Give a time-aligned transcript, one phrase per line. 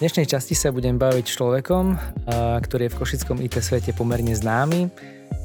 [0.00, 1.92] V dnešnej časti sa budem baviť človekom,
[2.64, 4.88] ktorý je v košickom IT svete pomerne známy.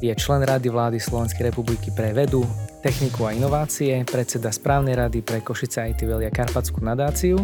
[0.00, 2.40] Je člen Rady vlády Slovenskej republiky pre vedu,
[2.80, 7.36] techniku a inovácie, predseda správnej rady pre Košice IT Velia Karpatskú nadáciu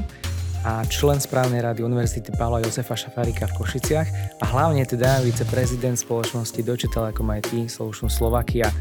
[0.64, 4.08] a člen správnej rady Univerzity Pavla Josefa Šafárika v Košiciach
[4.40, 8.72] a hlavne teda viceprezident spoločnosti Deutsche Telekom IT Solution Slovakia.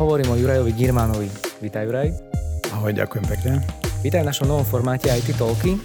[0.00, 1.28] Hovorím o Jurajovi Girmanovi.
[1.60, 2.16] Vítaj Juraj.
[2.72, 3.60] Ahoj, ďakujem pekne.
[4.00, 5.76] Vítaj v našom novom formáte IT Talky,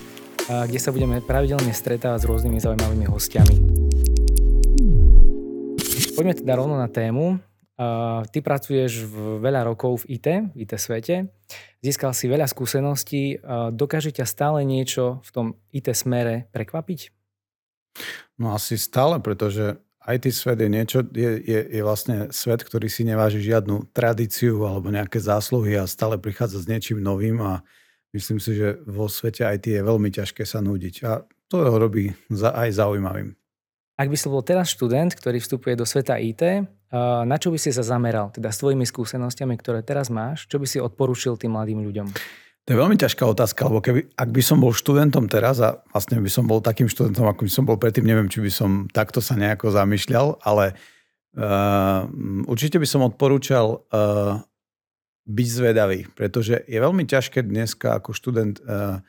[0.47, 3.55] kde sa budeme pravidelne stretávať s rôznymi zaujímavými hostiami.
[6.15, 7.37] Poďme teda rovno na tému.
[8.31, 11.15] Ty pracuješ v veľa rokov v IT, v IT svete.
[11.83, 13.37] Získal si veľa skúseností.
[13.75, 17.13] Dokáže ťa stále niečo v tom IT smere prekvapiť?
[18.41, 23.03] No asi stále, pretože IT svet je niečo, je, je, je vlastne svet, ktorý si
[23.03, 27.61] neváži žiadnu tradíciu alebo nejaké zásluhy a stále prichádza s niečím novým a
[28.17, 32.09] Myslím si, že vo svete IT je veľmi ťažké sa núdiť a to ho robí
[32.33, 33.37] za, aj zaujímavým.
[33.97, 36.65] Ak by si bol teraz študent, ktorý vstupuje do sveta IT,
[37.25, 40.65] na čo by si sa zameral, teda s tvojimi skúsenostiami, ktoré teraz máš, čo by
[40.69, 42.09] si odporúčil tým mladým ľuďom?
[42.67, 46.19] To je veľmi ťažká otázka, lebo keby, ak by som bol študentom teraz a vlastne
[46.19, 49.23] by som bol takým študentom, ako by som bol predtým, neviem, či by som takto
[49.23, 50.75] sa nejako zamýšľal, ale
[51.39, 52.03] uh,
[52.43, 54.43] určite by som odporúčal uh,
[55.27, 59.03] byť zvedavý, pretože je veľmi ťažké dneska ako študent uh,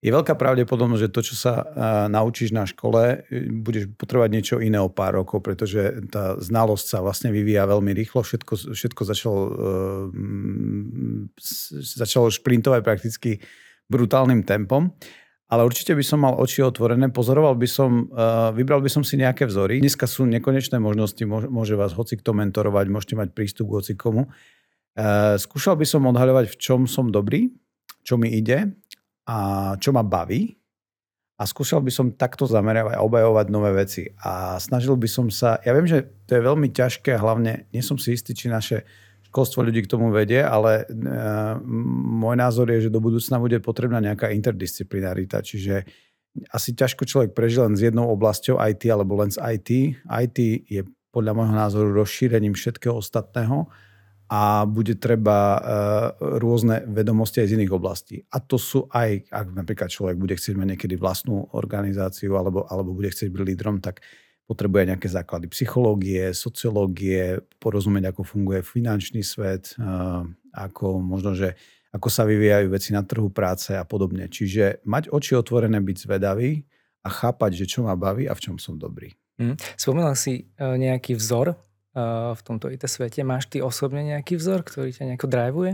[0.00, 1.64] je veľká pravdepodobnosť, že to, čo sa uh,
[2.08, 3.28] naučíš na škole,
[3.60, 8.24] budeš potrebovať niečo iné o pár rokov, pretože tá znalosť sa vlastne vyvíja veľmi rýchlo,
[8.24, 9.40] všetko, všetko začalo,
[11.84, 13.44] začalo šprintovať prakticky
[13.92, 14.96] brutálnym tempom.
[15.50, 18.06] Ale určite by som mal oči otvorené, pozoroval by som,
[18.54, 19.82] vybral by som si nejaké vzory.
[19.82, 24.30] Dneska sú nekonečné možnosti, môže vás hoci kto mentorovať, môžete mať prístup k hoci komu.
[24.98, 27.50] Uh, skúšal by som odhaľovať, v čom som dobrý,
[28.02, 28.74] čo mi ide
[29.28, 29.36] a
[29.78, 30.56] čo ma baví.
[31.40, 34.04] A skúšal by som takto zamerať a obajovať nové veci.
[34.20, 37.96] A snažil by som sa, ja viem, že to je veľmi ťažké, hlavne nie som
[37.96, 38.84] si istý, či naše
[39.32, 41.56] školstvo ľudí k tomu vedie, ale uh,
[42.20, 45.86] môj názor je, že do budúcna bude potrebná nejaká interdisciplinarita, čiže
[46.50, 49.70] asi ťažko človek prežije len s jednou oblasťou IT alebo len z IT.
[50.06, 53.66] IT je podľa môjho názoru rozšírením všetkého ostatného
[54.30, 55.60] a bude treba uh,
[56.38, 58.16] rôzne vedomosti aj z iných oblastí.
[58.30, 62.94] A to sú aj, ak napríklad človek bude chcieť mať niekedy vlastnú organizáciu alebo, alebo
[62.94, 64.06] bude chcieť byť lídrom, tak
[64.46, 70.22] potrebuje nejaké základy psychológie, sociológie, porozumieť, ako funguje finančný svet, uh,
[70.54, 71.58] ako možno, že
[71.90, 74.30] ako sa vyvíjajú veci na trhu práce a podobne.
[74.30, 76.62] Čiže mať oči otvorené, byť zvedavý
[77.02, 79.10] a chápať, že čo ma baví a v čom som dobrý.
[79.42, 79.58] Mm.
[79.74, 81.58] Spomínal si uh, nejaký vzor
[81.94, 83.26] v tomto IT svete.
[83.26, 85.72] Máš ty osobne nejaký vzor, ktorý ťa nejako drivuje?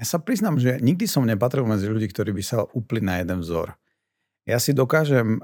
[0.00, 3.44] Ja sa priznám, že nikdy som nepatril medzi ľudí, ktorí by sa upli na jeden
[3.44, 3.76] vzor.
[4.48, 5.38] Ja si dokážem,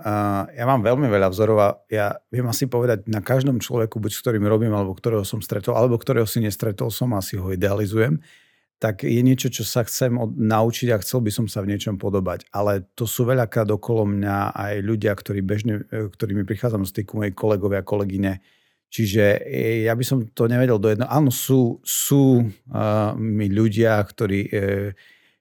[0.50, 4.20] ja mám veľmi veľa vzorov a ja viem asi povedať na každom človeku, buď s
[4.24, 8.18] ktorým robím, alebo ktorého som stretol, alebo ktorého si nestretol som, asi ho idealizujem,
[8.80, 12.48] tak je niečo, čo sa chcem naučiť a chcel by som sa v niečom podobať.
[12.50, 17.36] Ale to sú veľakrát okolo mňa aj ľudia, ktorí bežne, ktorými prichádzam z styku, moji
[17.36, 18.41] kolegovia, kolegyne,
[18.86, 21.10] Čiže e, ja by som to nevedel do jedno.
[21.10, 24.91] Áno, sú, sú uh, mi ľudia, ktorí, uh,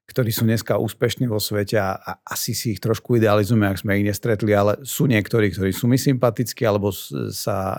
[0.10, 4.02] ktorí sú dneska úspešní vo svete a, a asi si ich trošku idealizujeme, ak sme
[4.02, 6.90] ich nestretli, ale sú niektorí, ktorí sú mi sympatickí alebo
[7.30, 7.76] sa uh,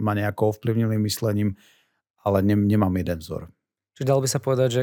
[0.00, 1.52] ma nejako ovplyvnili myslením,
[2.24, 3.52] ale ne, nemám jeden vzor.
[4.00, 4.82] Čiže dalo by sa povedať, že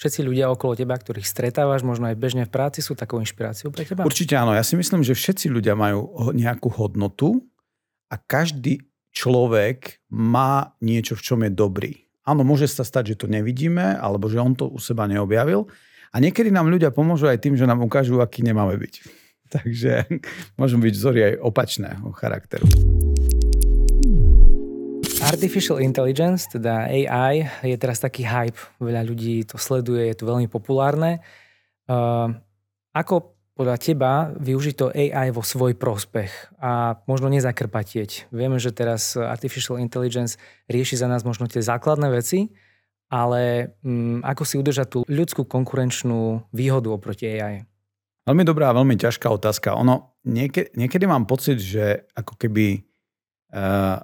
[0.00, 3.84] všetci ľudia okolo teba, ktorých stretávaš, možno aj bežne v práci, sú takou inšpiráciou pre
[3.84, 4.02] teba?
[4.02, 4.56] Určite áno.
[4.56, 7.44] Ja si myslím, že všetci ľudia majú nejakú hodnotu
[8.10, 8.82] a každý
[9.14, 11.94] človek má niečo, v čom je dobrý.
[12.26, 15.70] Áno, môže sa stať, že to nevidíme, alebo že on to u seba neobjavil.
[16.14, 18.94] A niekedy nám ľudia pomôžu aj tým, že nám ukážu, aký nemáme byť.
[19.54, 19.92] Takže
[20.60, 22.66] môžu byť vzory aj opačného charakteru.
[25.24, 28.60] Artificial Intelligence, teda AI, je teraz taký hype.
[28.76, 31.24] Veľa ľudí to sleduje, je to veľmi populárne.
[31.88, 32.28] Uh,
[32.92, 38.26] ako podľa teba využiť to AI vo svoj prospech a možno nezakrpatieť.
[38.34, 42.50] Vieme, že teraz Artificial Intelligence rieši za nás možno tie základné veci,
[43.06, 47.62] ale um, ako si udržať tú ľudskú konkurenčnú výhodu oproti AI?
[48.26, 49.78] Veľmi dobrá veľmi ťažká otázka.
[49.78, 52.82] Ono, niekedy, niekedy mám pocit, že ako keby
[53.54, 54.02] uh,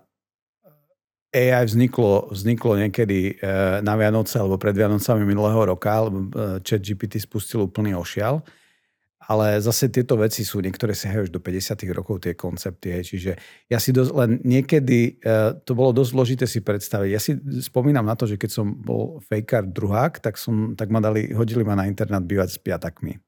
[1.34, 6.62] eh, AI vzniklo, vzniklo niekedy uh, na Vianoce alebo pred Vianocami minulého roka, alebo uh,
[6.62, 8.46] chat GPT spustil úplný ošial
[9.30, 13.38] ale zase tieto veci sú, niektoré si už do 50 rokov tie koncepty, čiže
[13.70, 17.10] ja si dosť, len niekedy uh, to bolo dosť zložité si predstaviť.
[17.14, 20.98] Ja si spomínam na to, že keď som bol fejkár druhák, tak, som, tak ma
[20.98, 23.22] dali, hodili ma na internát bývať s piatakmi.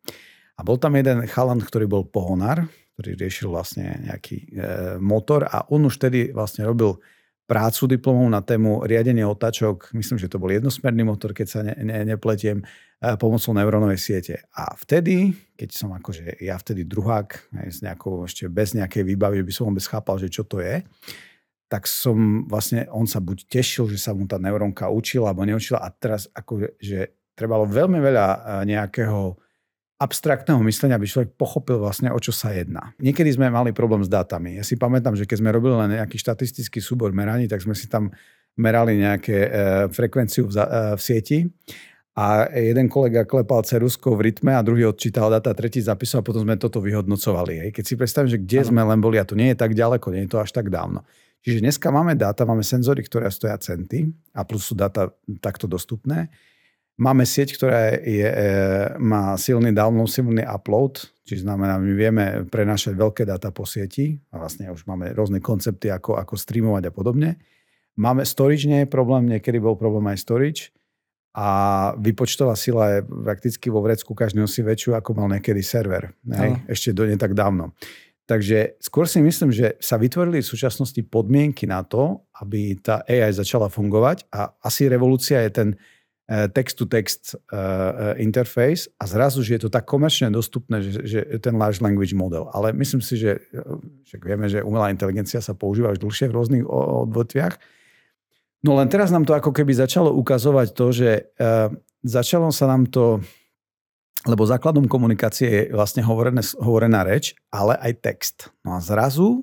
[0.58, 2.66] A bol tam jeden chalan, ktorý bol pohonár,
[2.98, 4.46] ktorý riešil vlastne nejaký e,
[5.00, 6.98] motor a on už vtedy vlastne robil
[7.46, 11.74] prácu diplomov na tému riadenie otáčok, myslím, že to bol jednosmerný motor, keď sa ne,
[11.78, 12.62] ne, nepletiem,
[13.18, 14.46] pomocou neurónovej siete.
[14.54, 19.52] A vtedy, keď som akože ja vtedy druhák, s nejakou, ešte bez nejakej výbavy, by
[19.52, 20.86] som vôbec chápal, že čo to je,
[21.66, 25.80] tak som vlastne, on sa buď tešil, že sa mu tá neurónka učila, alebo neučila
[25.80, 28.38] a teraz akože, že trebalo veľmi veľa e,
[28.68, 29.40] nejakého
[29.96, 32.92] abstraktného myslenia, aby človek pochopil vlastne, o čo sa jedná.
[33.00, 34.60] Niekedy sme mali problém s dátami.
[34.60, 37.88] Ja si pamätám, že keď sme robili len nejaký štatistický súbor meraní, tak sme si
[37.88, 38.12] tam
[38.52, 39.50] merali nejaké e,
[39.88, 41.38] frekvenciu v, e, v sieti
[42.12, 46.42] a jeden kolega klepal ceruskou v rytme a druhý odčítal data, tretí zapisoval a potom
[46.44, 47.66] sme toto vyhodnocovali.
[47.66, 47.70] Hej.
[47.72, 48.68] Keď si predstavím, že kde ano.
[48.68, 51.08] sme len boli, a to nie je tak ďaleko, nie je to až tak dávno.
[51.42, 55.10] Čiže dneska máme dáta, máme senzory, ktoré stoja centy a plus sú dáta
[55.40, 56.30] takto dostupné
[57.00, 58.36] Máme sieť, ktorá je, e,
[59.00, 64.36] má silný download, silný upload, čiže znamená, my vieme prenášať veľké dáta po sieti a
[64.36, 67.30] vlastne už máme rôzne koncepty, ako, ako streamovať a podobne.
[67.96, 70.62] Máme storage, nie je problém, niekedy bol problém aj storage
[71.32, 71.48] a
[71.96, 76.12] vypočtová sila je prakticky vo vrecku každý nosí väčšiu, ako mal niekedy server.
[76.28, 76.60] Hej?
[76.68, 77.72] Ešte do tak dávno.
[78.28, 83.32] Takže skôr si myslím, že sa vytvorili v súčasnosti podmienky na to, aby tá AI
[83.34, 85.68] začala fungovať a asi revolúcia je ten
[86.32, 91.18] Eh, text-to-text eh, eh, interface a zrazu, že je to tak komerčne dostupné, že, že
[91.42, 92.48] ten large language model.
[92.54, 93.42] Ale myslím si, že
[94.08, 97.58] však vieme, že umelá inteligencia sa používa už dlhšie v rôznych odvetviach.
[98.62, 101.10] No len teraz nám to ako keby začalo ukazovať to, že
[102.06, 103.18] začalo sa nám to,
[104.22, 108.36] lebo základom komunikácie je vlastne hovorené, hovorená reč, ale aj text.
[108.62, 109.42] No a zrazu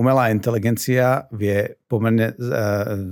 [0.00, 2.32] umelá inteligencia vie pomerne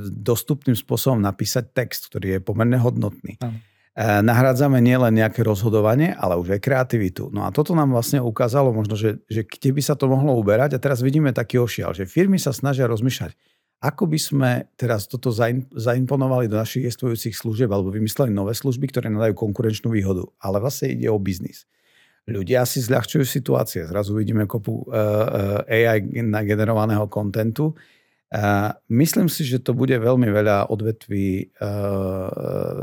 [0.09, 3.37] dostupným spôsobom napísať text, ktorý je pomerne hodnotný.
[3.45, 3.61] Ano.
[3.95, 7.31] Nahrádzame nielen nejaké rozhodovanie, ale už aj kreativitu.
[7.31, 10.75] No a toto nám vlastne ukázalo možno, že, že kde by sa to mohlo uberať.
[10.75, 13.39] A teraz vidíme taký ošial, že firmy sa snažia rozmýšľať,
[13.81, 15.32] ako by sme teraz toto
[15.75, 20.25] zaimponovali do našich existujúcich služieb alebo vymysleli nové služby, ktoré nadajú konkurenčnú výhodu.
[20.41, 21.69] Ale vlastne ide o biznis
[22.29, 23.85] ľudia si zľahčujú situácie.
[23.85, 27.76] Zrazu vidíme kopu uh, uh, AI nagenerovaného kontentu.
[28.35, 31.55] Uh, myslím si, že to bude veľmi veľa odvetví,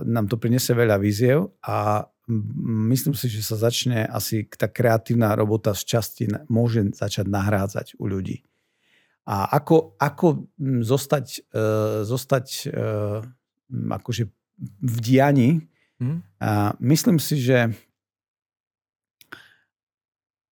[0.07, 2.07] nám to priniesie veľa víziev a
[2.87, 8.07] myslím si, že sa začne asi tá kreatívna robota z časti môže začať nahrádzať u
[8.07, 8.47] ľudí.
[9.27, 10.49] A ako, ako
[10.81, 13.21] zostať, uh, zostať uh,
[13.69, 14.23] akože
[14.81, 15.49] v diani,
[16.01, 16.17] mm.
[16.41, 17.73] uh, myslím si, že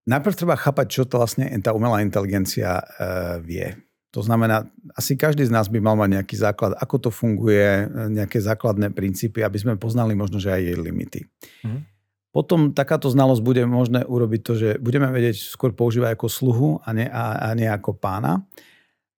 [0.10, 3.78] Najprv treba chápať, čo to vlastne tá umelá inteligencia uh, vie.
[4.10, 4.66] To znamená,
[4.98, 9.46] asi každý z nás by mal mať nejaký základ, ako to funguje, nejaké základné princípy,
[9.46, 11.22] aby sme poznali možno, že aj jej limity.
[11.62, 11.86] Mm.
[12.30, 16.90] Potom takáto znalosť bude možné urobiť to, že budeme vedieť skôr používať ako sluhu a
[16.94, 18.46] nie, a, a nie ako pána.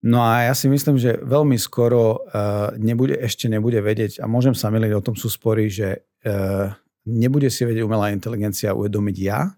[0.02, 4.58] No a ja si myslím, že veľmi skoro uh, nebude, ešte nebude vedieť, a môžem
[4.58, 6.74] sa miliť, o tom sú spory, že uh,
[7.06, 9.54] nebude si vedieť umelá inteligencia uvedomiť ja,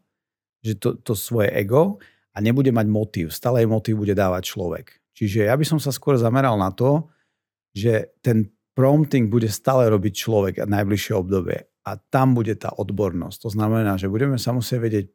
[0.60, 2.02] že to, to svoje ego
[2.36, 3.26] a nebude mať motív.
[3.32, 4.86] Stále jej motív bude dávať človek.
[5.14, 7.08] Čiže ja by som sa skôr zameral na to,
[7.72, 11.70] že ten prompting bude stále robiť človek a najbližšie obdobie.
[11.84, 13.44] A tam bude tá odbornosť.
[13.44, 15.06] To znamená, že budeme sa musieť vedieť,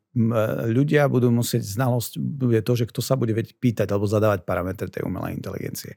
[0.69, 4.93] ľudia budú musieť znalosť, bude to, že kto sa bude vedieť pýtať alebo zadávať parametre
[4.93, 5.97] tej umelej inteligencie.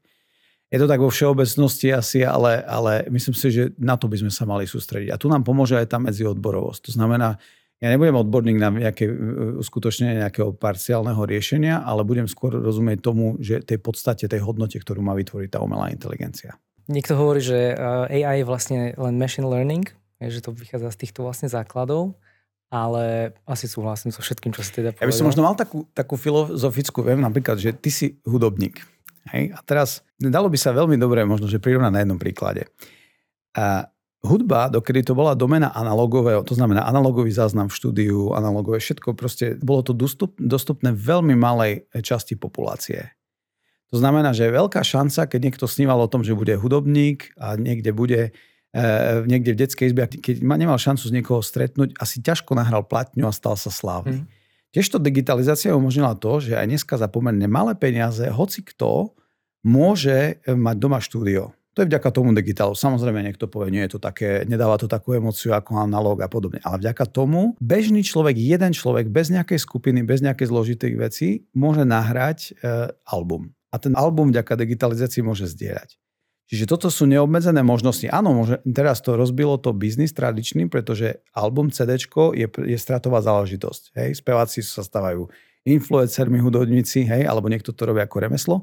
[0.72, 4.32] Je to tak vo všeobecnosti asi, ale, ale myslím si, že na to by sme
[4.32, 5.12] sa mali sústrediť.
[5.12, 6.88] A tu nám pomôže aj tá medziodborovosť.
[6.88, 7.36] To znamená,
[7.84, 9.14] ja nebudem odborník na nejaké e,
[9.60, 15.04] uskutočnenie nejakého parciálneho riešenia, ale budem skôr rozumieť tomu, že tej podstate, tej hodnote, ktorú
[15.04, 16.56] má vytvoriť tá umelá inteligencia.
[16.88, 19.90] Niekto hovorí, že e, AI je vlastne len machine learning,
[20.30, 22.20] že to vychádza z týchto vlastne základov,
[22.70, 25.04] ale asi súhlasím so všetkým, čo si teda povedal.
[25.04, 28.80] Ja by som možno mal takú, takú filozofickú, viem napríklad, že ty si hudobník.
[29.34, 29.52] Hej?
[29.58, 32.70] A teraz dalo by sa veľmi dobre možno, že prirovnať na jednom príklade.
[33.58, 33.92] A
[34.24, 39.58] hudba, dokedy to bola domena analogového, to znamená analogový záznam v štúdiu, analogové všetko, proste
[39.60, 43.12] bolo to dostup, dostupné veľmi malej časti populácie.
[43.92, 47.60] To znamená, že je veľká šanca, keď niekto sníval o tom, že bude hudobník a
[47.60, 48.32] niekde bude
[49.28, 53.28] niekde v detskej izbe, keď ma nemal šancu z niekoho stretnúť, asi ťažko nahral platňu
[53.28, 54.24] a stal sa slávny.
[54.24, 54.28] Mm.
[54.72, 59.12] Tiež to digitalizácia umožnila to, že aj dneska za pomerne malé peniaze hoci kto
[59.68, 61.52] môže mať doma štúdio.
[61.72, 62.76] To je vďaka tomu digitálu.
[62.76, 66.60] Samozrejme, niekto povie, nie je to také, nedáva to takú emociu ako analóg a podobne.
[66.68, 71.88] Ale vďaka tomu bežný človek, jeden človek, bez nejakej skupiny, bez nejakej zložitých vecí, môže
[71.88, 73.56] nahrať e, album.
[73.72, 75.96] A ten album vďaka digitalizácii môže zdieľať.
[76.52, 78.12] Čiže toto sú neobmedzené možnosti.
[78.12, 83.96] Áno, môže, teraz to rozbilo to biznis tradičný, pretože album CD je, je stratová záležitosť.
[83.96, 84.20] Hej?
[84.20, 85.32] Speváci sa stávajú
[85.64, 88.56] influencermi, hudobníci, hej, alebo niekto to robí ako remeslo,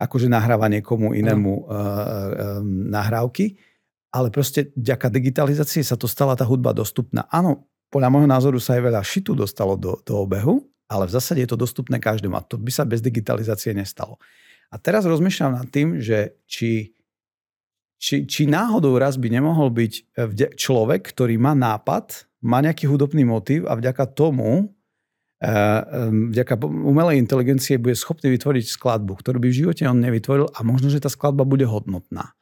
[0.00, 2.24] akože nahráva niekomu inému uh, uh,
[2.64, 3.60] nahrávky,
[4.14, 7.26] ale proste vďaka digitalizácii sa to stala tá hudba dostupná.
[7.28, 11.42] Áno, podľa môjho názoru sa aj veľa šitu dostalo do, do obehu, ale v zásade
[11.42, 14.22] je to dostupné každému a to by sa bez digitalizácie nestalo.
[14.70, 16.94] A teraz rozmýšľam nad tým, že či,
[18.04, 23.24] či, či náhodou raz by nemohol byť eh, človek, ktorý má nápad, má nejaký hudobný
[23.24, 24.68] motív a vďaka tomu
[26.30, 30.88] vďaka umelej inteligencie bude schopný vytvoriť skladbu, ktorú by v živote on nevytvoril a možno,
[30.88, 32.32] že tá skladba bude hodnotná.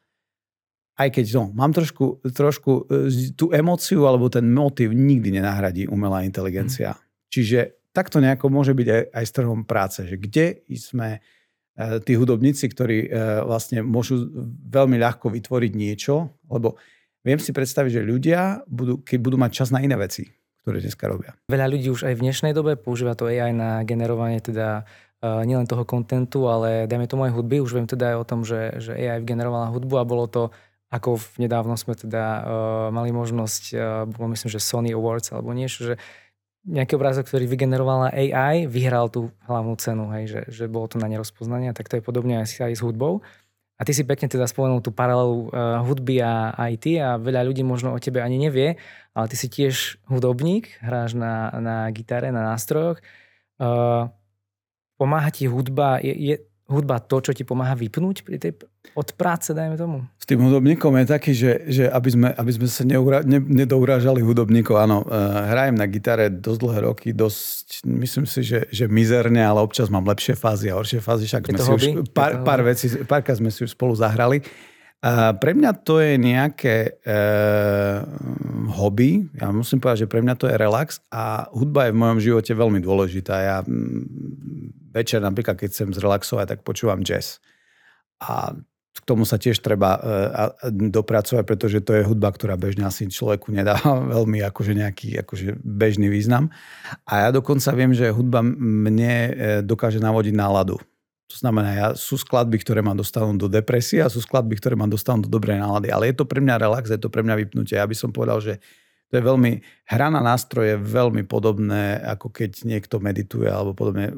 [0.93, 6.23] Aj keď no, mám trošku, trošku e, tú emóciu alebo ten motív nikdy nenahradí umelá
[6.23, 6.95] inteligencia.
[6.95, 7.01] Mm.
[7.33, 7.59] Čiže
[7.97, 11.21] takto nejako môže byť aj, aj s trhom práce, že kde sme e,
[11.79, 13.09] tí hudobníci, ktorí e,
[13.49, 14.29] vlastne môžu
[14.69, 16.77] veľmi ľahko vytvoriť niečo, lebo
[17.25, 20.29] viem si predstaviť, že ľudia, budú, keď budú mať čas na iné veci,
[20.63, 21.33] ktoré dneska robia.
[21.49, 25.65] Veľa ľudí už aj v dnešnej dobe používa to AI na generovanie teda uh, nielen
[25.65, 27.65] toho kontentu, ale dajme tomu aj hudby.
[27.65, 30.43] Už viem teda aj o tom, že, že AI vygenerovala hudbu a bolo to
[30.93, 32.43] ako v nedávno sme teda uh,
[32.93, 35.95] mali možnosť, uh, bolo myslím, že Sony Awards alebo niečo, že
[36.63, 41.11] nejaký obrázok, ktorý vygenerovala AI, vyhral tú hlavnú cenu, hej, že, že bolo to na
[41.11, 43.23] nerozpoznanie, tak to je podobne aj, s hudbou.
[43.79, 47.67] A ty si pekne teda spomenul tú paralelu uh, hudby a IT a veľa ľudí
[47.67, 48.79] možno o tebe ani nevie,
[49.11, 53.03] ale ty si tiež hudobník, hráš na, na gitare, na nástrojoch.
[53.59, 54.07] Uh,
[55.03, 56.35] pomáha ti hudba, je, je
[56.73, 58.53] hudba to, čo ti pomáha vypnúť pri tej,
[58.97, 60.03] od práce, dajme tomu?
[60.17, 64.25] S tým hudobníkom je taký, že, že aby, sme, aby sme sa neura, ne, nedourážali
[64.25, 69.45] hudobníkov, áno, uh, hrajem na gitare dosť dlhé roky, dosť, myslím si, že, že mizerne,
[69.45, 72.89] ale občas mám lepšie fázy a horšie fázy, však sme si už pár, pár vecí,
[73.05, 74.41] párka sme si už spolu zahrali.
[75.03, 77.21] A pre mňa to je nejaké e,
[78.71, 79.27] hobby.
[79.35, 82.53] Ja musím povedať, že pre mňa to je relax a hudba je v mojom živote
[82.55, 83.35] veľmi dôležitá.
[83.43, 84.07] Ja m,
[84.93, 87.41] večer napríklad, keď chcem zrelaxovať, tak počúvam jazz.
[88.23, 88.53] A
[88.93, 90.01] k tomu sa tiež treba e,
[90.93, 93.81] dopracovať, pretože to je hudba, ktorá bežne asi človeku nedá
[94.15, 96.53] veľmi akože nejaký akože bežný význam.
[97.09, 99.31] A ja dokonca viem, že hudba mne e,
[99.65, 100.77] dokáže navodiť náladu.
[101.33, 104.85] To znamená, ja, sú skladby, ktoré ma dostanú do depresie a sú skladby, ktoré ma
[104.85, 105.89] dostanú do dobrej nálady.
[105.89, 107.81] Ale je to pre mňa relax, je to pre mňa vypnutie.
[107.81, 108.61] Ja by som povedal, že
[109.13, 109.61] to je veľmi,
[109.93, 114.09] hra na nástroje je veľmi podobné, ako keď niekto medituje alebo podobne.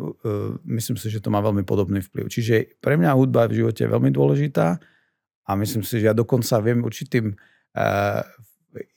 [0.63, 2.31] Myslím si, že to má veľmi podobný vplyv.
[2.31, 4.79] Čiže pre mňa hudba v živote je veľmi dôležitá
[5.45, 7.35] a myslím si, že ja dokonca viem určitým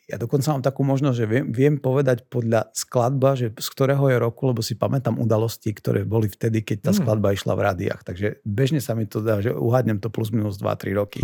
[0.08, 4.18] ja dokonca mám takú možnosť, že viem, viem povedať podľa skladba, že z ktorého je
[4.22, 6.98] roku, lebo si pamätám udalosti, ktoré boli vtedy, keď tá mm.
[7.04, 8.02] skladba išla v rádiách.
[8.08, 11.20] Takže bežne sa mi to dá, že uhádnem to plus minus 2-3 roky.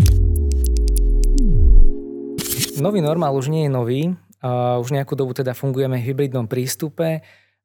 [2.81, 4.01] Nový normál už nie je nový.
[4.43, 7.23] Už nejakú dobu teda fungujeme v hybridnom prístupe.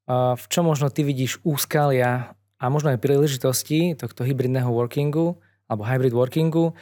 [0.09, 6.15] V čom možno ty vidíš úskalia a možno aj príležitosti tohto hybridného workingu alebo hybrid
[6.15, 6.75] workingu?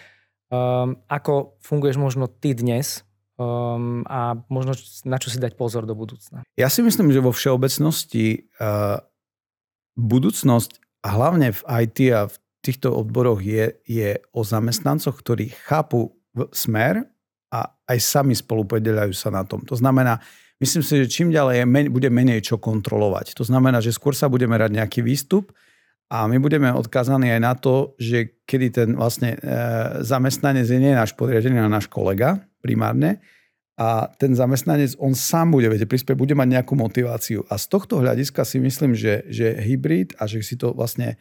[0.47, 3.03] Um, ako funguješ možno ty dnes
[3.35, 6.47] um, a možno na čo si dať pozor do budúcna?
[6.55, 9.03] Ja si myslím, že vo všeobecnosti uh,
[9.99, 16.15] budúcnosť a hlavne v IT a v týchto odboroch je, je o zamestnancoch, ktorí chápu
[16.55, 17.11] smer
[17.57, 18.69] a aj sami spolu
[19.17, 19.65] sa na tom.
[19.65, 20.21] To znamená,
[20.61, 23.33] myslím si, že čím ďalej bude menej čo kontrolovať.
[23.41, 25.57] To znamená, že skôr sa budeme rať nejaký výstup
[26.13, 29.39] a my budeme odkázaní aj na to, že kedy ten vlastne e,
[30.05, 33.25] zamestnanec je nie náš podriadený, ale náš kolega, primárne
[33.77, 37.45] a ten zamestnanec, on sám bude vedieť prispieť, bude mať nejakú motiváciu.
[37.53, 41.21] A z tohto hľadiska si myslím, že, že hybrid a že si to vlastne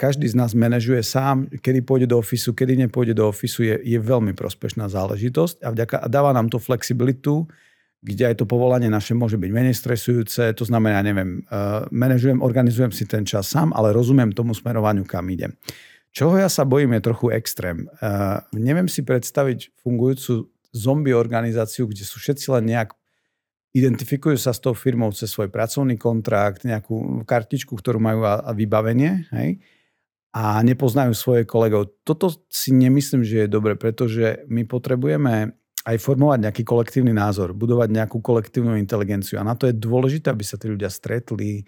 [0.00, 3.98] každý z nás manažuje sám, kedy pôjde do ofisu, kedy nepôjde do ofisu, je, je
[4.00, 7.44] veľmi prospešná záležitosť a, vďaka, a dáva nám to flexibilitu,
[8.00, 12.88] kde aj to povolanie naše môže byť menej stresujúce, to znamená, neviem, uh, manažujem, organizujem
[12.88, 15.52] si ten čas sám, ale rozumiem tomu smerovaniu, kam idem.
[16.10, 17.86] Čoho ja sa bojím je trochu extrém.
[18.00, 22.96] Uh, neviem si predstaviť fungujúcu zombie organizáciu, kde sú všetci len nejak
[23.70, 28.50] identifikujú sa s tou firmou cez svoj pracovný kontrakt, nejakú kartičku, ktorú majú a, a
[28.50, 29.62] vybavenie, hej?
[30.30, 31.90] a nepoznajú svoje kolegov.
[32.06, 37.88] Toto si nemyslím, že je dobre, pretože my potrebujeme aj formovať nejaký kolektívny názor, budovať
[37.90, 39.42] nejakú kolektívnu inteligenciu.
[39.42, 41.64] A na to je dôležité, aby sa tí ľudia stretli,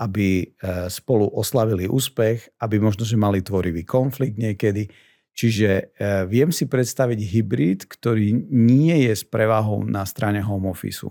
[0.00, 0.46] aby e,
[0.88, 4.88] spolu oslavili úspech, aby možno, že mali tvorivý konflikt niekedy.
[5.36, 5.82] Čiže e,
[6.26, 11.04] viem si predstaviť hybrid, ktorý nie je s prevahou na strane home office.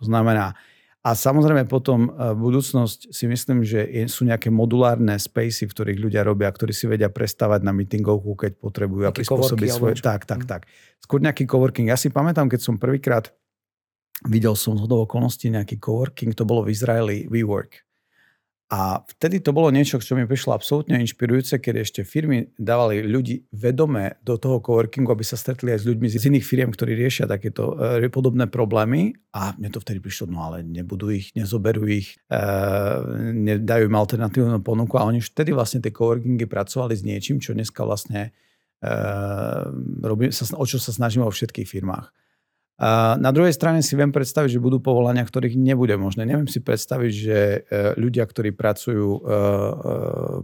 [0.00, 0.58] To znamená,
[1.04, 6.24] a samozrejme potom e, budúcnosť si myslím, že sú nejaké modulárne spacey, v ktorých ľudia
[6.24, 10.00] robia, ktorí si vedia prestávať na meetingovku, keď potrebujú a prispôsobiť svoje...
[10.00, 10.48] Tak, tak, hm.
[10.48, 10.62] tak.
[11.04, 11.92] Skôr nejaký coworking.
[11.92, 13.36] Ja si pamätám, keď som prvýkrát
[14.24, 17.83] videl som z okolností nejaký coworking, to bolo v Izraeli WeWork.
[18.72, 23.44] A vtedy to bolo niečo, čo mi prišlo absolútne inšpirujúce, keď ešte firmy dávali ľudí
[23.52, 27.28] vedome do toho coworkingu, aby sa stretli aj s ľuďmi z iných firiem, ktorí riešia
[27.28, 29.12] takéto e, podobné problémy.
[29.36, 32.40] A mne to vtedy prišlo, no ale nebudú ich, nezoberú ich, e,
[33.36, 34.96] nedajú im alternatívnu ponuku.
[34.96, 38.32] A oni vtedy vlastne tie coworkingy pracovali s niečím, čo dneska vlastne
[38.80, 38.90] e,
[40.00, 42.23] robí, sa, o čo sa snažíme vo všetkých firmách.
[42.74, 46.26] A na druhej strane si viem predstaviť, že budú povolania, ktorých nebude možné.
[46.26, 47.58] Neviem si predstaviť, že e,
[47.94, 49.28] ľudia, ktorí pracujú e, e,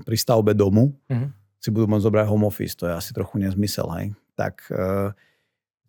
[0.06, 1.28] pri stavbe domu, uh-huh.
[1.58, 2.78] si budú môcť zobrať home office.
[2.78, 3.90] To je asi trochu nezmysel.
[3.98, 4.06] Hej?
[4.38, 4.70] Tak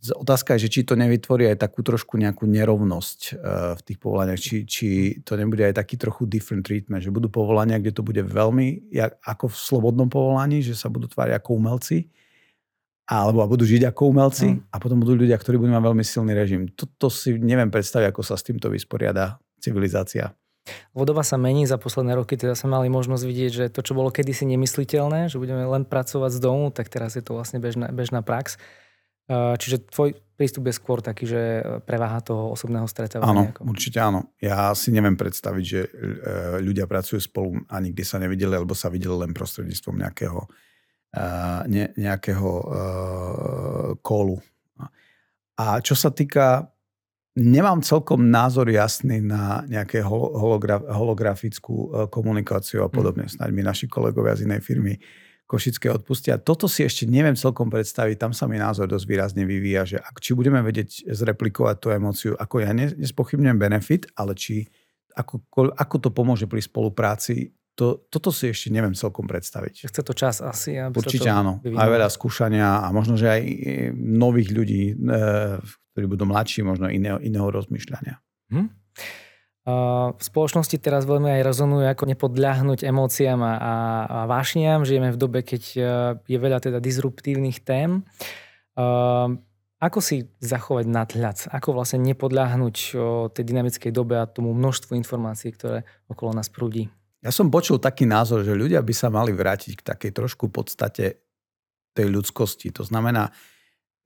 [0.02, 3.38] otázka je, že či to nevytvorí aj takú trošku nejakú nerovnosť
[3.78, 4.88] v tých povolaniach, či, či
[5.24, 8.92] to nebude aj taký trochu different treatment, že budú povolania, kde to bude veľmi
[9.24, 12.12] ako v slobodnom povolaní, že sa budú tváriť ako umelci
[13.12, 14.64] alebo budú žiť ako umelci no.
[14.72, 16.72] a potom budú ľudia, ktorí budú mať veľmi silný režim.
[16.72, 20.32] Toto si neviem predstaviť, ako sa s týmto vysporiada civilizácia.
[20.96, 24.14] Vodoba sa mení za posledné roky, teda sme mali možnosť vidieť, že to, čo bolo
[24.14, 28.22] kedysi nemysliteľné, že budeme len pracovať z domu, tak teraz je to vlastne bežná, bežná
[28.22, 28.62] prax.
[29.32, 31.42] Čiže tvoj prístup je skôr taký, že
[31.86, 33.30] preváha toho osobného stretávania.
[33.30, 33.62] Áno, ako...
[33.70, 34.34] určite áno.
[34.42, 35.90] Ja si neviem predstaviť, že e,
[36.66, 40.50] ľudia pracujú spolu a nikdy sa nevideli, alebo sa videli len prostredníctvom nejakého
[41.68, 42.72] ne, nejakého uh,
[44.00, 44.40] kolu.
[45.60, 46.72] A čo sa týka,
[47.36, 52.94] nemám celkom názor jasný na nejaké hologra, holografickú uh, komunikáciu a hm.
[52.96, 53.26] podobne.
[53.28, 54.96] Snaď mi naši kolegovia z inej firmy
[55.52, 56.40] Košické odpustia.
[56.40, 60.24] Toto si ešte neviem celkom predstaviť, tam sa mi názor dosť výrazne vyvíja, že ak,
[60.24, 64.72] či budeme vedieť zreplikovať tú emóciu, ako ja nespochybňujem benefit, ale či
[65.12, 65.44] ako,
[65.76, 67.52] ako to pomôže pri spolupráci,
[67.82, 69.90] to, toto si ešte neviem celkom predstaviť.
[69.90, 70.78] Chce to čas asi.
[70.78, 71.54] Aby Určite sa to áno.
[71.66, 71.82] Vyvinulo.
[71.82, 73.56] Aj veľa skúšania a možno, že aj e,
[73.98, 75.18] nových ľudí, e,
[75.66, 78.22] ktorí budú mladší, možno iného, iného rozmýšľania.
[78.54, 78.70] Hm?
[80.18, 83.74] V spoločnosti teraz veľmi aj rezonujú, ako nepodľahnuť emóciám a, a,
[84.06, 84.86] a vášniam.
[84.86, 85.82] Žijeme v dobe, keď e,
[86.30, 88.06] je veľa teda disruptívnych tém.
[89.82, 91.38] Ako si zachovať nadhľad?
[91.50, 92.76] Ako vlastne nepodľahnuť
[93.34, 96.90] tej dynamickej dobe a tomu množstvu informácií, ktoré okolo nás prúdi?
[97.22, 101.22] Ja som počul taký názor, že ľudia by sa mali vrátiť k takej trošku podstate
[101.94, 102.74] tej ľudskosti.
[102.74, 103.30] To znamená,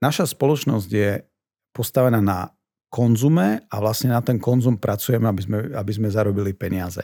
[0.04, 1.24] naša spoločnosť je
[1.72, 2.52] postavená na
[2.92, 7.00] konzume a vlastne na ten konzum pracujeme, aby sme, aby sme zarobili peniaze.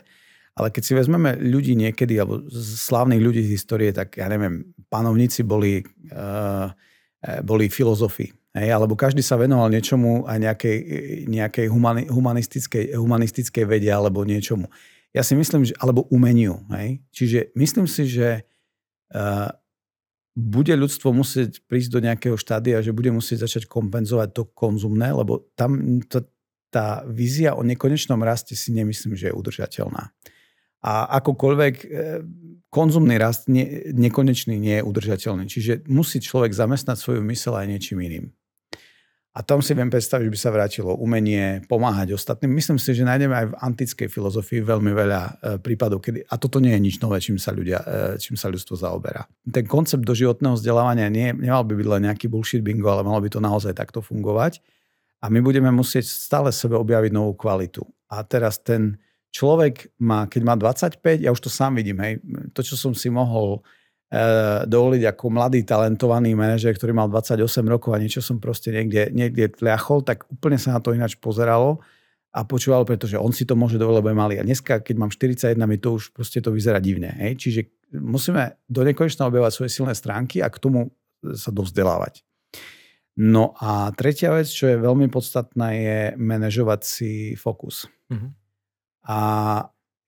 [0.53, 5.49] Ale keď si vezmeme ľudí niekedy, alebo slávnych ľudí z histórie, tak ja neviem, panovníci
[5.49, 5.81] boli,
[6.13, 6.69] uh,
[7.41, 8.29] boli filozofi.
[8.53, 10.77] Hej, alebo každý sa venoval niečomu aj nejakej,
[11.25, 14.69] nejakej humani, humanistickej, humanistickej vede alebo niečomu
[15.13, 16.65] ja si myslím, že, alebo umeniu.
[16.73, 17.05] Hej?
[17.13, 18.49] Čiže myslím si, že
[19.13, 19.53] uh,
[20.33, 25.53] bude ľudstvo musieť prísť do nejakého štádia, že bude musieť začať kompenzovať to konzumné, lebo
[25.53, 26.25] tam to,
[26.73, 30.09] tá vízia o nekonečnom raste si nemyslím, že je udržateľná.
[30.83, 31.87] A akokoľvek e,
[32.73, 35.45] konzumný rast ne, nekonečný nie je udržateľný.
[35.47, 38.27] Čiže musí človek zamestnať svoju mysel aj niečím iným.
[39.33, 42.53] A tam si viem predstaviť, že by sa vrátilo umenie, pomáhať ostatným.
[42.53, 46.61] Myslím si, že nájdeme aj v antickej filozofii veľmi veľa e, prípadov, kedy, a toto
[46.61, 49.25] nie je nič nové, čím sa, ľudia, e, čím sa ľudstvo zaoberá.
[49.49, 53.33] Ten koncept doživotného vzdelávania nie, nemal by byť len nejaký bullshit bingo, ale malo by
[53.33, 54.61] to naozaj takto fungovať.
[55.25, 57.89] A my budeme musieť stále sebe objaviť novú kvalitu.
[58.13, 59.01] A teraz ten
[59.33, 62.21] človek má, keď má 25, ja už to sám vidím, hej,
[62.53, 63.65] to, čo som si mohol
[64.69, 69.49] dovoliť ako mladý talentovaný manažer, ktorý mal 28 rokov a niečo som proste niekde, niekde
[69.57, 71.81] tliachol, tak úplne sa na to ináč pozeralo
[72.33, 74.35] a počúval, pretože on si to môže dovoliť, lebo je malý.
[74.37, 77.09] A dneska, keď mám 41, mi to už proste to vyzerá divne.
[77.17, 77.41] Hej?
[77.41, 77.61] Čiže
[78.01, 80.93] musíme do nekonečna objavovať svoje silné stránky a k tomu
[81.33, 82.21] sa dovzdelávať.
[83.17, 87.85] No a tretia vec, čo je veľmi podstatná, je manažovať si fokus.
[88.09, 88.31] Mm-hmm.
[89.09, 89.19] A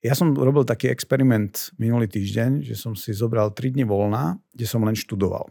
[0.04, 4.68] ja som robil taký experiment minulý týždeň, že som si zobral 3 dni voľna, kde
[4.68, 5.48] som len študoval.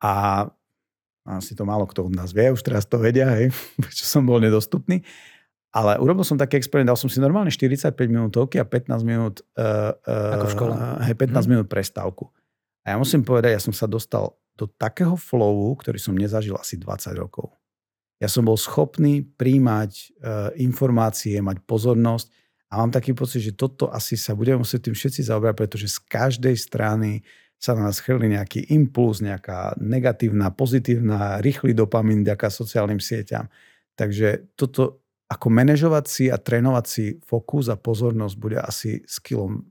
[0.00, 0.46] A
[1.28, 3.52] asi to málo kto od nás vie, už teraz to vedia, hej,
[3.84, 5.04] prečo som bol nedostupný.
[5.68, 9.92] Ale urobil som taký experiment, dal som si normálne 45 minútovky a 15 minút, uh,
[9.92, 10.72] uh, Ako v škole.
[11.04, 11.44] Hej, 15 hmm.
[11.44, 12.32] minút prestávku.
[12.88, 16.80] A ja musím povedať, ja som sa dostal do takého flowu, ktorý som nezažil asi
[16.80, 17.52] 20 rokov.
[18.16, 22.32] Ja som bol schopný príjmať uh, informácie, mať pozornosť
[22.68, 25.98] a mám taký pocit, že toto asi sa budeme musieť tým všetci zaoberať, pretože z
[26.04, 27.24] každej strany
[27.58, 33.50] sa na nás chrli nejaký impuls, nejaká negatívna, pozitívna, rýchly dopamin vďaka sociálnym sieťam.
[33.98, 39.66] Takže toto ako manažovať si a trénovať si fokus a pozornosť bude asi skillom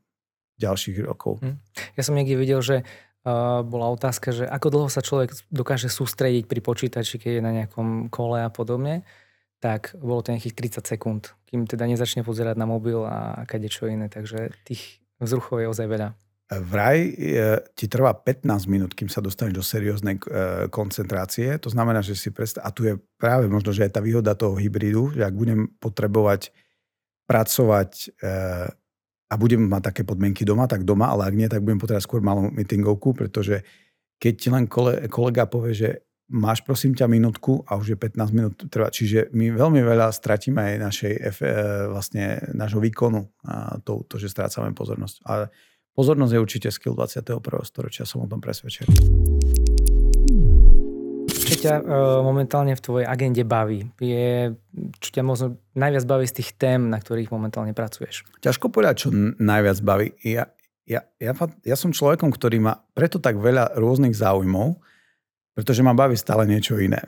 [0.57, 1.39] ďalších rokov.
[1.39, 1.57] Hm.
[1.95, 2.81] Ja som niekde videl, že
[3.61, 8.07] bola otázka, že ako dlho sa človek dokáže sústrediť pri počítači, keď je na nejakom
[8.07, 9.03] kole a podobne
[9.57, 14.05] tak bolo to nejakých 30 sekúnd, kým teda nezačne pozerať na mobil a čo iné,
[14.09, 16.09] takže tých vzruchov je ozaj veľa.
[16.47, 17.13] Vraj e,
[17.75, 20.21] ti trvá 15 minút, kým sa dostaneš do serióznej e,
[20.71, 21.59] koncentrácie.
[21.59, 22.63] To znamená, že si predstav...
[22.63, 26.55] A tu je práve možno, že aj tá výhoda toho hybridu, že ak budem potrebovať
[27.27, 27.91] pracovať
[28.23, 28.31] e,
[29.27, 32.23] a budem mať také podmienky doma, tak doma, ale ak nie, tak budem potrebovať skôr
[32.23, 33.67] malú meetingovku, pretože
[34.23, 34.65] keď ti len
[35.11, 38.91] kolega povie, že máš prosím ťa minútku a už je 15 minút trvá.
[38.91, 41.13] Čiže my veľmi veľa stratíme aj našej,
[41.91, 45.23] vlastne nášho výkonu a to, to, že strácame pozornosť.
[45.23, 45.47] A
[45.95, 47.39] pozornosť je určite skill 21.
[47.63, 48.91] storočia, som o tom presvedčený.
[51.47, 53.87] Čo ťa uh, momentálne v tvojej agende baví?
[54.03, 54.51] Je,
[54.99, 58.27] čo ťa možno najviac baví z tých tém, na ktorých momentálne pracuješ?
[58.43, 59.09] Ťažko povedať, čo
[59.39, 60.11] najviac baví.
[60.27, 60.51] Ja,
[60.83, 61.31] ja, ja,
[61.63, 64.75] ja som človekom, ktorý má preto tak veľa rôznych záujmov,
[65.57, 67.01] pretože ma baví stále niečo iné.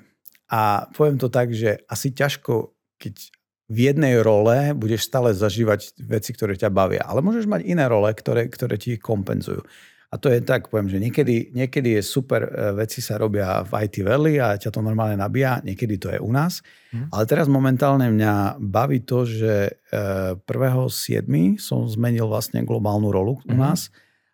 [0.50, 3.30] A poviem to tak, že asi ťažko, keď
[3.70, 7.06] v jednej role budeš stále zažívať veci, ktoré ťa bavia.
[7.06, 9.62] Ale môžeš mať iné role, ktoré, ktoré ti kompenzujú.
[10.10, 13.86] A to je tak, poviem, že niekedy, niekedy je super, e, veci sa robia v
[13.86, 16.66] IT Valley a ťa to normálne nabíja, niekedy to je u nás.
[16.90, 17.14] Mm.
[17.14, 20.50] Ale teraz momentálne mňa baví to, že 1.7.
[20.50, 23.62] E, som zmenil vlastne globálnu rolu u mm.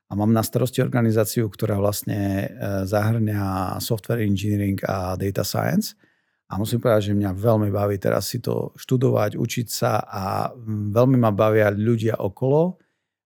[0.05, 2.47] A mám na starosti organizáciu, ktorá vlastne e,
[2.85, 5.97] zahrňa software engineering a data science.
[6.45, 10.53] A musím povedať, že mňa veľmi baví teraz si to študovať, učiť sa a
[10.93, 12.77] veľmi ma bavia ľudia okolo.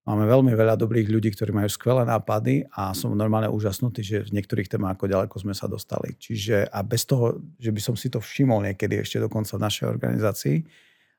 [0.07, 4.39] Máme veľmi veľa dobrých ľudí, ktorí majú skvelé nápady a som normálne úžasnutý, že v
[4.39, 6.15] niektorých témach ako ďaleko sme sa dostali.
[6.15, 9.85] Čiže a bez toho, že by som si to všimol niekedy ešte dokonca v našej
[9.85, 10.57] organizácii.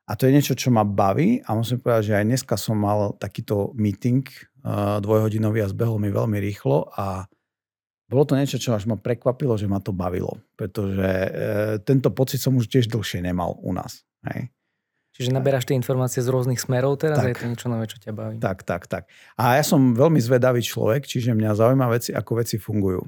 [0.09, 3.15] A to je niečo, čo ma baví a musím povedať, že aj dneska som mal
[3.15, 4.25] takýto meeting
[5.01, 7.25] dvojhodinový a zbehol mi veľmi rýchlo a
[8.11, 10.35] bolo to niečo, čo až ma prekvapilo, že ma to bavilo.
[10.59, 11.29] Pretože e,
[11.87, 14.03] tento pocit som už tiež dlhšie nemal u nás.
[14.27, 14.51] Hej.
[15.15, 17.99] Čiže naberáš tie informácie z rôznych smerov teraz tak, a je to niečo nové, čo
[18.03, 18.35] ťa baví.
[18.43, 19.03] Tak, tak, tak.
[19.39, 22.99] A ja som veľmi zvedavý človek, čiže mňa zaujíma veci, ako veci fungujú.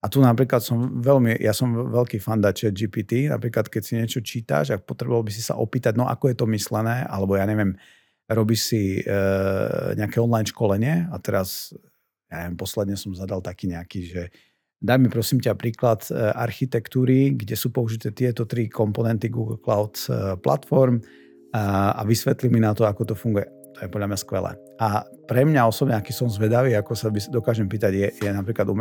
[0.00, 4.20] A tu napríklad som veľmi, ja som veľký fan chat GPT, napríklad keď si niečo
[4.24, 7.76] čítaš a potreboval by si sa opýtať, no ako je to myslené, alebo ja neviem,
[8.30, 9.02] robíš si e,
[9.98, 11.74] nejaké online školenie a teraz
[12.30, 14.22] ja neviem, posledne som zadal taký nejaký, že
[14.78, 19.98] daj mi prosím ťa príklad e, architektúry, kde sú použité tieto tri komponenty Google Cloud
[20.06, 21.02] e, Platform
[21.50, 23.50] a, a vysvetli mi na to, ako to funguje.
[23.76, 24.52] To je podľa mňa skvelé.
[24.78, 28.78] A pre mňa osobne, aký som zvedavý, ako sa dokážem pýtať, je, je napríklad uh,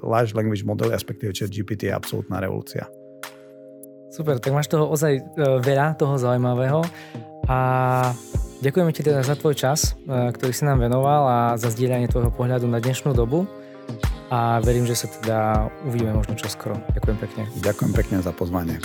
[0.00, 2.88] large language model, respektíve chat GPT je absolútna revolúcia.
[4.08, 5.24] Super, tak máš toho ozaj
[5.60, 6.84] veľa, toho zaujímavého.
[7.48, 7.58] A
[8.62, 12.30] Ďakujeme ti teda za tvoj čas, e, ktorý si nám venoval a za zdieľanie tvojho
[12.30, 13.50] pohľadu na dnešnú dobu
[14.30, 16.78] a verím, že sa teda uvidíme možno čoskoro.
[16.94, 17.42] Ďakujem pekne.
[17.58, 18.78] Ďakujem pekne za pozvanie.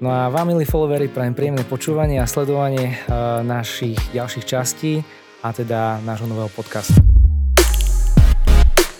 [0.00, 5.04] No a vám, milí followery, prajem príjemné počúvanie a sledovanie e, našich ďalších častí
[5.44, 6.96] a teda nášho nového podcastu.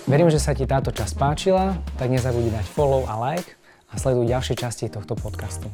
[0.04, 3.48] Verím, že sa ti táto časť páčila, tak nezabudni dať follow a like
[3.88, 5.72] a sleduj ďalšie časti tohto podcastu.